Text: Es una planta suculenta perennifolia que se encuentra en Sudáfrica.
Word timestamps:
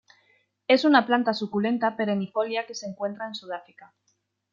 Es 0.67 0.83
una 0.83 1.05
planta 1.05 1.31
suculenta 1.31 1.95
perennifolia 1.95 2.65
que 2.65 2.73
se 2.73 2.87
encuentra 2.87 3.27
en 3.27 3.35
Sudáfrica. 3.35 3.93